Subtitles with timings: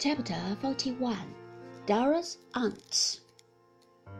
[0.00, 1.16] Chapter 41
[1.86, 3.22] Dora's Aunts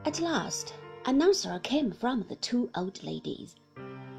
[0.05, 3.55] At last, an answer came from the two old ladies.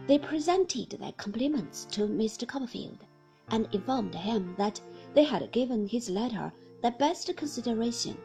[0.08, 2.48] They presented their compliments to Mr.
[2.48, 3.00] Copperfield,
[3.50, 4.80] and informed him that
[5.14, 8.18] they had given his letter the best consideration,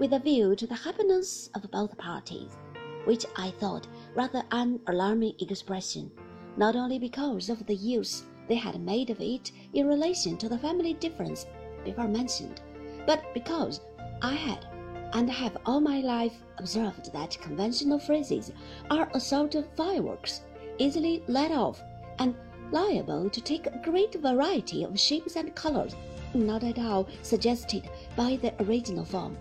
[0.00, 2.58] with a view to the happiness of both parties,
[3.04, 3.86] which I thought
[4.16, 6.10] rather an alarming expression,
[6.56, 10.58] not only because of the use they had made of it in relation to the
[10.58, 11.46] family difference
[11.88, 12.60] before mentioned,
[13.06, 13.80] but because
[14.20, 14.66] I had
[15.14, 18.52] and have all my life observed that conventional phrases
[18.90, 20.42] are a sort of fireworks,
[20.76, 21.82] easily let off
[22.18, 22.34] and
[22.70, 25.96] liable to take a great variety of shapes and colors,
[26.34, 29.38] not at all suggested by the original form.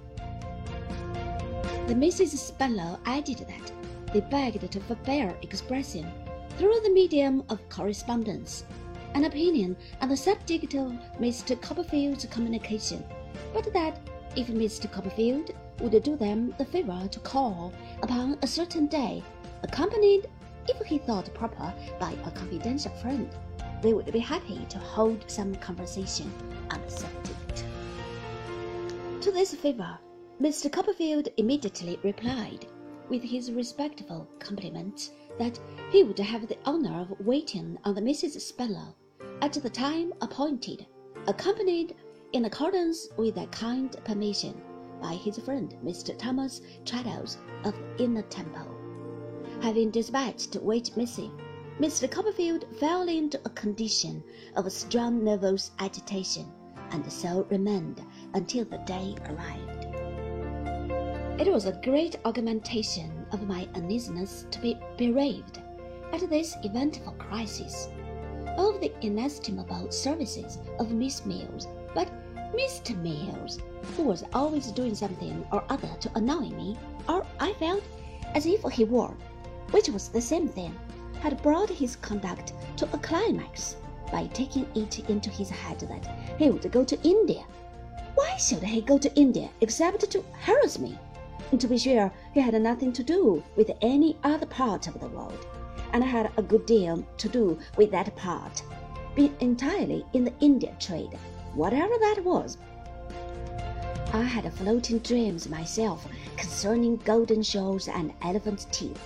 [1.88, 3.72] The Misses Spenlow added that
[4.14, 6.10] they begged to forbear expressing,
[6.58, 8.64] through the medium of correspondence,
[9.14, 11.60] an opinion on the subject of Mr.
[11.62, 13.04] Copperfield's communication,
[13.54, 14.00] but that
[14.36, 14.92] if Mr.
[14.92, 19.24] Copperfield would do them the favor to call upon a certain day,
[19.64, 20.28] accompanied,
[20.68, 23.30] if he thought proper, by a confidential friend,
[23.82, 26.32] they would be happy to hold some conversation
[26.72, 27.66] on the subject.
[29.22, 29.98] To this favor,
[30.42, 30.72] Mr.
[30.72, 32.68] Copperfield immediately replied,
[33.10, 35.60] with his respectful compliment, that
[35.92, 38.94] he would have the honor of waiting on the Misses Spenlow
[39.42, 40.86] at the time appointed,
[41.28, 41.96] accompanied
[42.34, 44.60] in accordance with that kind permission
[45.02, 46.18] by his friend Mr.
[46.18, 48.68] Thomas Traddles of Inner Temple.
[49.62, 51.32] Having dispatched which missive,
[51.80, 52.10] Mr.
[52.10, 54.24] Copperfield fell into a condition
[54.56, 56.52] of strong nervous agitation,
[56.92, 59.86] and so remained until the day arrived.
[61.40, 65.60] It was a great augmentation of my uneasiness to be bereaved
[66.12, 67.90] at this eventful crisis
[68.58, 72.10] of the inestimable services of Miss Mills, but
[72.56, 72.96] Mr.
[73.02, 73.60] Mills,
[73.96, 77.84] who was always doing something or other to annoy me, or I felt
[78.34, 79.14] as if he were,
[79.72, 80.74] which was the same thing,
[81.20, 83.78] had brought his conduct to a climax
[84.12, 87.44] by taking it into his head that he would go to India.
[88.16, 90.98] Why should he go to India except to harass me?
[91.58, 95.46] To be sure, he had nothing to do with any other part of the world
[95.94, 98.64] and had a good deal to do with that part,
[99.16, 101.18] being entirely in the India trade,
[101.54, 102.58] whatever that was.
[104.14, 106.08] I had floating dreams myself
[106.38, 109.02] concerning golden shoals and elephant teeth,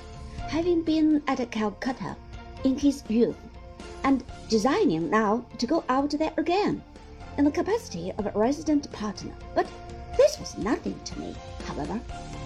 [0.50, 2.16] having been at Calcutta
[2.64, 3.38] in his youth,
[4.04, 6.84] and designing now to go out there again
[7.38, 9.34] in the capacity of a resident partner.
[9.56, 9.68] But
[10.18, 12.00] this was nothing to me, however.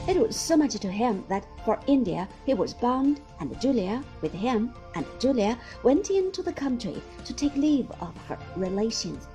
[0.07, 4.33] It was so much to him that for India he was bound, and Julia with
[4.33, 9.27] him, and Julia went into the country to take leave of her relations,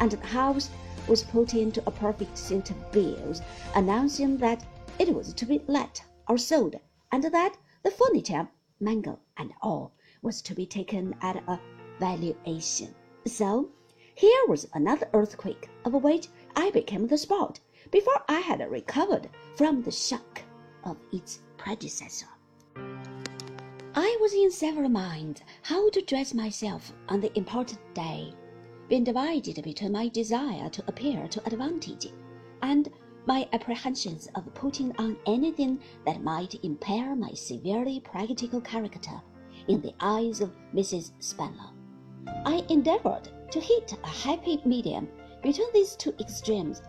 [0.00, 0.70] and the house
[1.06, 3.40] was put into a perfect suit of bills,
[3.76, 4.66] announcing that
[4.98, 6.74] it was to be let or sold,
[7.12, 8.48] and that the furniture,
[8.80, 11.60] mangle and all, was to be taken at a
[12.00, 12.92] valuation.
[13.24, 13.68] So
[14.16, 16.26] here was another earthquake, of which
[16.56, 17.60] I became the spot
[17.90, 20.42] before I had recovered from the shock
[20.84, 22.28] of its predecessor.
[23.94, 28.32] I was in several minds how to dress myself on the important day,
[28.88, 32.08] being divided between my desire to appear to advantage
[32.62, 32.90] and
[33.26, 39.20] my apprehensions of putting on anything that might impair my severely practical character
[39.68, 41.12] in the eyes of Mrs.
[41.20, 41.72] Spenlow.
[42.44, 45.08] I endeavored to hit a happy medium
[45.42, 46.82] between these two extremes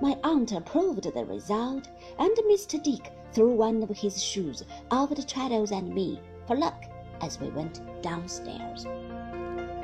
[0.00, 2.82] my aunt approved the result, and Mr.
[2.82, 6.84] Dick threw one of his shoes over the Traddles and me for luck
[7.22, 8.86] as we went downstairs.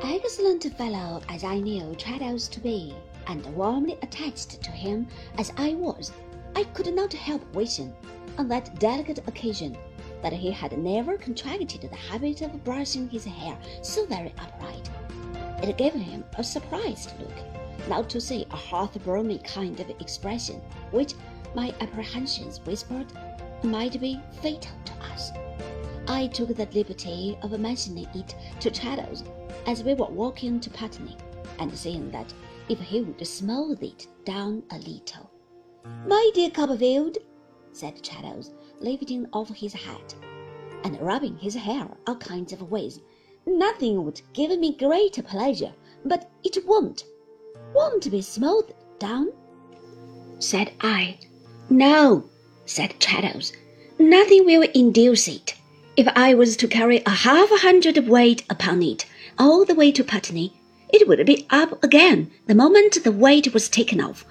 [0.02, 2.94] Excellent fellow as I knew Traddles to be,
[3.26, 5.06] and warmly attached to him
[5.38, 6.12] as I was,
[6.54, 7.94] I could not help wishing,
[8.36, 9.76] on that delicate occasion,
[10.22, 14.90] that he had never contracted the habit of brushing his hair so very upright.
[15.62, 21.14] It gave him a surprised look not to say a hearth-burning kind of expression, which
[21.54, 23.06] my apprehensions whispered
[23.62, 25.30] might be fatal to us.
[26.08, 29.24] I took the liberty of mentioning it to Traddles
[29.66, 31.16] as we were walking to Putney,
[31.58, 32.32] and saying that
[32.68, 35.30] if he would smooth it down a little.
[36.06, 37.18] My dear Copperfield,
[37.72, 40.14] said Traddles, lifting off his hat,
[40.84, 43.00] and rubbing his hair all kinds of ways,
[43.46, 45.72] nothing would give me greater pleasure,
[46.04, 47.04] but it won't
[47.74, 49.33] won't be smoothed down?
[50.39, 51.19] said I.
[51.71, 52.24] No,
[52.66, 53.53] said Traddles.
[53.98, 55.54] Nothing will induce it.
[55.97, 59.07] If I was to carry a half a hundred weight upon it
[59.39, 60.53] all the way to Putney,
[60.89, 64.25] it would be up again the moment the weight was taken off.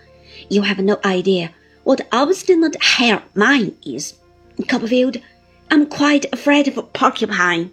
[0.49, 1.51] You have no idea
[1.83, 4.15] what obstinate hair mine is.
[4.67, 5.17] Copperfield,
[5.69, 7.71] I'm quite afraid of Porcupine.